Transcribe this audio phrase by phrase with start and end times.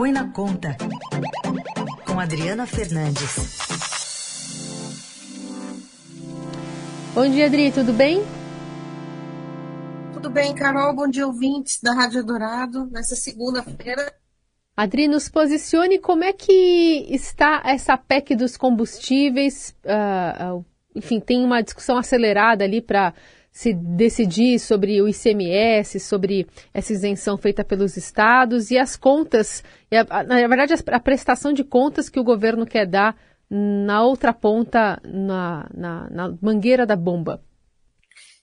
[0.00, 0.74] Põe na Conta,
[2.06, 3.58] com Adriana Fernandes.
[7.14, 8.22] Bom dia, Adri, tudo bem?
[10.14, 10.96] Tudo bem, Carol.
[10.96, 14.10] Bom dia, ouvintes da Rádio Dourado, nessa segunda-feira.
[14.74, 19.76] Adri, nos posicione como é que está essa PEC dos combustíveis.
[19.84, 20.64] Uh, uh,
[20.94, 23.12] enfim, tem uma discussão acelerada ali para
[23.52, 30.46] se decidir sobre o ICMS, sobre essa isenção feita pelos estados e as contas, na
[30.46, 33.16] verdade, a prestação de contas que o governo quer dar
[33.50, 37.42] na outra ponta, na, na, na mangueira da bomba.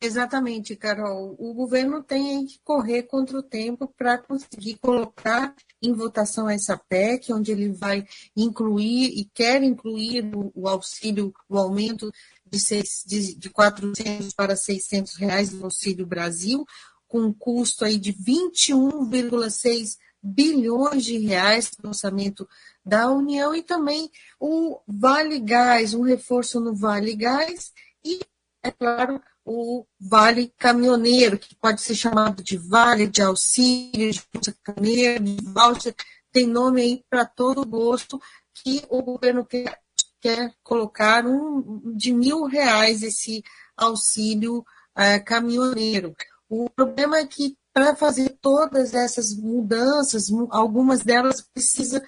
[0.00, 1.34] Exatamente, Carol.
[1.38, 7.32] O governo tem que correr contra o tempo para conseguir colocar em votação essa PEC,
[7.32, 8.04] onde ele vai
[8.36, 12.10] incluir e quer incluir o auxílio, o aumento
[12.50, 16.64] de, seis, de, de 400 para 600 reais no Auxílio Brasil,
[17.06, 22.48] com um custo aí de 21,6 bilhões de reais no orçamento
[22.84, 24.10] da União e também
[24.40, 27.72] o Vale Gás, um reforço no Vale Gás
[28.04, 28.20] e,
[28.62, 35.24] é claro, o Vale Caminhoneiro, que pode ser chamado de Vale de Auxílio, de Caminhoneiro,
[35.24, 35.94] de Voucher,
[36.32, 38.20] tem nome aí para todo gosto
[38.52, 39.80] que o governo quer
[40.20, 43.42] quer colocar um, de mil reais esse
[43.76, 46.14] auxílio uh, caminhoneiro.
[46.48, 52.02] O problema é que para fazer todas essas mudanças, algumas delas precisa.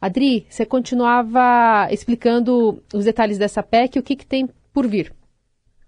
[0.00, 5.12] Adri, você continuava explicando os detalhes dessa PEC, o que, que tem por vir?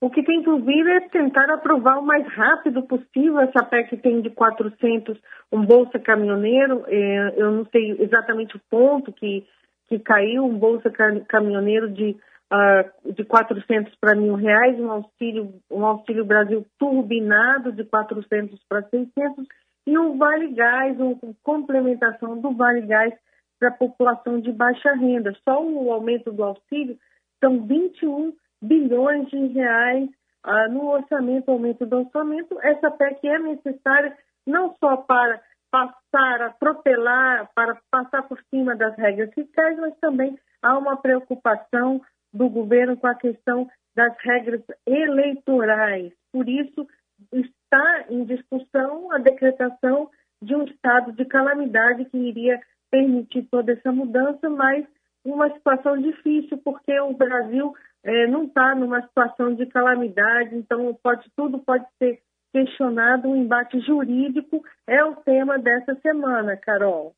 [0.00, 4.20] O que tem por vir é tentar aprovar o mais rápido possível essa PEC tem
[4.20, 5.18] de 400,
[5.50, 6.84] um Bolsa Caminhoneiro.
[6.86, 9.44] É, eu não sei exatamente o ponto que
[9.88, 10.90] que caiu um bolsa
[11.28, 12.16] caminhoneiro de,
[12.52, 18.82] uh, de 400 para mil reais, um auxílio, um auxílio Brasil turbinado de 400 para
[18.82, 19.46] 600
[19.86, 23.14] e um Vale Gás, uma complementação do Vale Gás
[23.58, 25.32] para a população de baixa renda.
[25.44, 26.98] Só o aumento do auxílio
[27.42, 30.08] são 21 bilhões de reais
[30.44, 32.58] uh, no orçamento, aumento do orçamento.
[32.60, 35.40] Essa PEC é necessária não só para
[35.76, 42.00] passar, atropelar, para passar por cima das regras fiscais, mas também há uma preocupação
[42.32, 46.12] do governo com a questão das regras eleitorais.
[46.32, 46.86] Por isso,
[47.30, 50.10] está em discussão a decretação
[50.40, 52.58] de um estado de calamidade que iria
[52.90, 54.86] permitir toda essa mudança, mas
[55.24, 61.28] uma situação difícil, porque o Brasil é, não está numa situação de calamidade, então pode,
[61.36, 62.20] tudo pode ser
[62.52, 67.14] questionado, o embate jurídico é o tema dessa semana, Carol.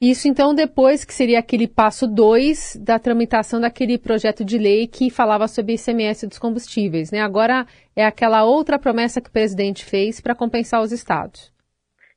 [0.00, 5.08] Isso então depois que seria aquele passo 2 da tramitação daquele projeto de lei que
[5.08, 7.20] falava sobre ICMS dos combustíveis, né?
[7.20, 7.66] Agora
[7.96, 11.50] é aquela outra promessa que o presidente fez para compensar os estados.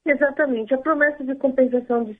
[0.05, 0.73] Exatamente.
[0.73, 2.17] A promessa de compensação dos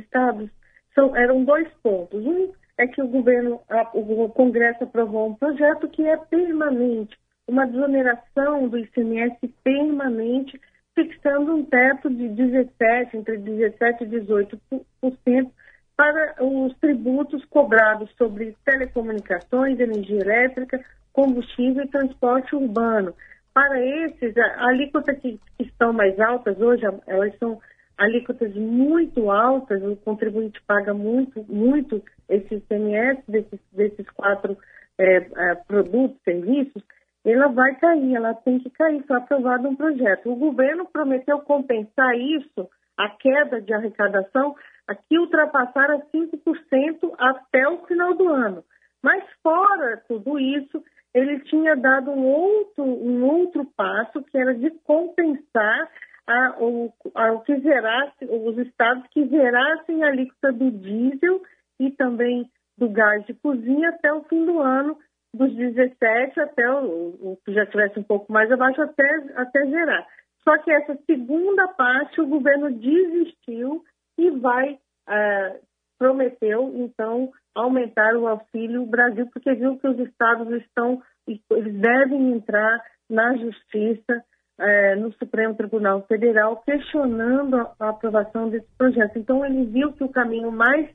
[0.00, 0.50] estados
[0.94, 2.24] são, eram dois pontos.
[2.24, 3.60] Um é que o governo,
[3.92, 7.16] o Congresso aprovou um projeto que é permanente,
[7.46, 10.60] uma desoneração do ICMS permanente,
[10.94, 15.50] fixando um teto de 17, entre 17 e 18%
[15.96, 23.14] para os tributos cobrados sobre telecomunicações, energia elétrica, combustível e transporte urbano.
[23.52, 27.60] Para esses, alíquotas que, que estão mais altas hoje, elas são
[27.96, 34.58] alíquotas muito altas, o contribuinte paga muito, muito esse ICMS desses, desses quatro
[34.98, 36.82] é, é, produtos, serviços,
[37.24, 40.30] ela vai cair, ela tem que cair, foi aprovado um projeto.
[40.30, 44.54] O governo prometeu compensar isso, a queda de arrecadação,
[44.86, 48.64] aqui ultrapassar a 5% até o final do ano.
[49.02, 50.82] Mas fora tudo isso,
[51.14, 55.90] ele tinha dado um outro, um outro passo, que era de compensar
[56.26, 61.42] a, o, a, o que zerasse, os estados que zerassem a alíquota do diesel
[61.78, 64.98] e também do gás de cozinha até o fim do ano,
[65.34, 69.04] dos 17 até o, que já estivesse um pouco mais abaixo, até,
[69.36, 70.06] até gerar.
[70.42, 73.82] Só que essa segunda parte o governo desistiu
[74.18, 74.78] e vai,
[75.08, 75.60] é,
[75.98, 82.80] prometeu, então, aumentar o auxílio Brasil, porque viu que os estados estão, eles devem entrar
[83.08, 84.22] na justiça,
[84.58, 89.18] é, no Supremo Tribunal Federal, questionando a, a aprovação desse projeto.
[89.18, 90.88] Então, ele viu que o caminho mais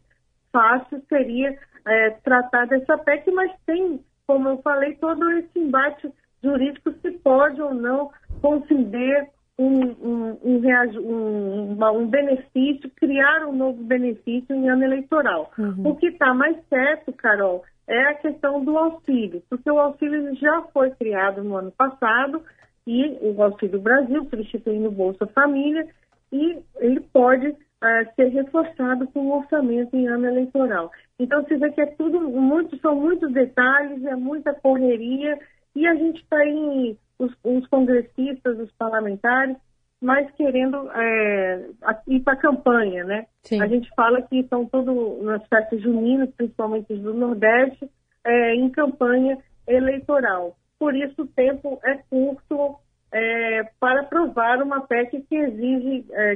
[0.51, 6.07] fácil seria é, tratar dessa PEC, mas tem como eu falei, todo esse embate
[6.43, 8.11] jurídico se pode ou não
[8.43, 9.27] conceder
[9.57, 15.51] um, um, um, um, benefício, criar um novo benefício em ano eleitoral.
[15.57, 15.81] Uhum.
[15.83, 20.61] O que está mais certo, Carol, é a questão do auxílio, porque o auxílio já
[20.71, 22.43] foi criado no ano passado
[22.85, 25.87] e o Auxílio Brasil, substituindo o Bolsa Família,
[26.31, 30.91] e ele pode uh, ser reforçado com o orçamento em ano eleitoral.
[31.17, 35.37] Então, se vê que é tudo, muito, são muitos detalhes, é muita correria,
[35.75, 39.57] e a gente está aí, os, os, congressistas, os parlamentares,
[40.01, 41.65] mais querendo é,
[42.07, 43.25] ir para a campanha, né?
[43.43, 43.61] Sim.
[43.61, 47.89] A gente fala que estão todos nas festas juninas, principalmente do Nordeste,
[48.23, 49.37] é, em campanha
[49.67, 50.55] eleitoral.
[50.79, 52.77] Por isso, o tempo é curto
[53.11, 56.35] é, para aprovar uma PEC que exige é,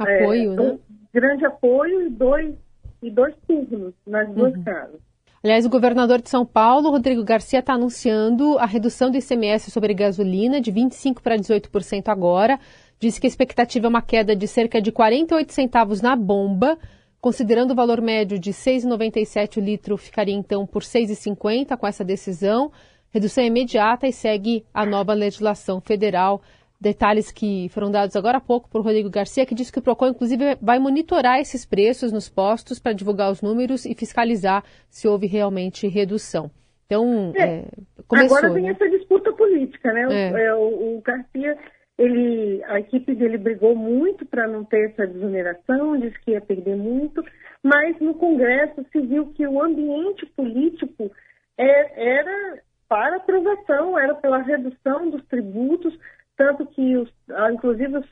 [0.00, 0.78] é, apoio, né?
[1.12, 2.54] grande apoio e dois,
[3.02, 4.64] e dois turnos nas duas uhum.
[4.64, 5.00] casas.
[5.42, 9.94] Aliás, o governador de São Paulo, Rodrigo Garcia, está anunciando a redução do ICMS sobre
[9.94, 12.58] gasolina de 25% para 18% agora.
[12.98, 16.76] Disse que a expectativa é uma queda de cerca de 48 centavos na bomba.
[17.20, 21.86] Considerando o valor médio de R$ 6,97 o litro, ficaria então por R$ 6,50 com
[21.86, 22.72] essa decisão.
[23.10, 26.42] Redução imediata e segue a nova legislação federal.
[26.80, 30.08] Detalhes que foram dados agora há pouco por Rodrigo Garcia, que disse que o PROCON,
[30.08, 35.26] inclusive, vai monitorar esses preços nos postos para divulgar os números e fiscalizar se houve
[35.26, 36.50] realmente redução.
[36.86, 37.64] Então, é, é,
[38.06, 38.70] começou, Agora vem né?
[38.70, 40.06] essa disputa política, né?
[40.10, 40.44] É.
[40.44, 40.54] é.
[40.54, 41.58] O, o, Garcia,
[41.98, 46.76] ele, a equipe dele brigou muito para não ter essa desoneração, disse que ia perder
[46.76, 47.24] muito,
[47.62, 51.10] mas no Congresso se viu que o ambiente político
[51.58, 55.98] é, era para aprovação, era pela redução dos tributos,
[56.36, 58.06] tanto que, os, ah, inclusive, os,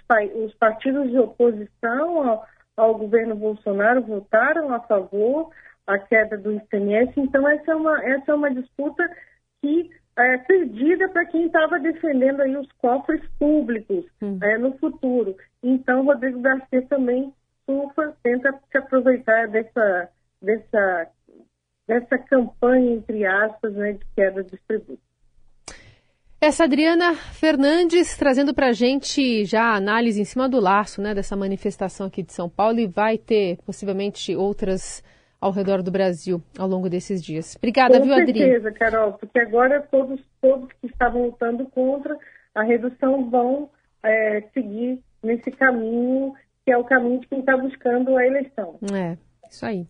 [0.44, 5.50] os, partidos de oposição ao, ao, governo Bolsonaro votaram a favor
[5.86, 7.12] a queda do ICMS.
[7.16, 9.04] Então, essa é uma, essa é uma disputa
[9.60, 14.38] que é perdida para quem estava defendendo aí os cofres públicos hum.
[14.42, 15.36] é, no futuro.
[15.62, 17.32] Então, Rodrigo Garcia também
[17.66, 20.08] surfa, tenta se aproveitar dessa,
[20.40, 21.08] dessa,
[21.86, 25.13] dessa campanha, entre aspas, né, de queda dos tributos.
[26.44, 31.14] Essa Adriana Fernandes trazendo para a gente já a análise em cima do laço né,
[31.14, 35.02] dessa manifestação aqui de São Paulo e vai ter possivelmente outras
[35.40, 37.56] ao redor do Brasil ao longo desses dias.
[37.56, 38.34] Obrigada, Com viu, Adri?
[38.34, 42.14] Com certeza, Carol, porque agora todos, todos que estavam lutando contra
[42.54, 43.70] a redução vão
[44.02, 48.78] é, seguir nesse caminho que é o caminho de quem está buscando a eleição.
[48.94, 49.16] É,
[49.48, 49.86] isso aí.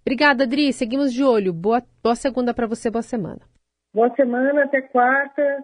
[0.00, 0.72] Obrigada, Adri.
[0.72, 1.52] Seguimos de olho.
[1.52, 3.40] Boa, boa segunda para você, boa semana.
[3.92, 5.62] Boa semana, até quarta.